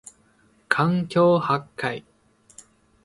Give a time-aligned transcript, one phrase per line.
[0.67, 2.03] 環境破壊